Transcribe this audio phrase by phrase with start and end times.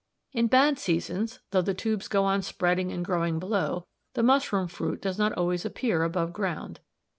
[0.33, 3.85] "In bad seasons, though the tubes go on spreading and growing below,
[4.15, 6.79] the mushroom fruit does not always appear above ground.